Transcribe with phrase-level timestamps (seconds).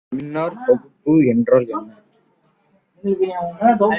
[0.09, 1.67] மின்னாற்பகுப்பு என்றால்
[1.67, 1.89] என்ன?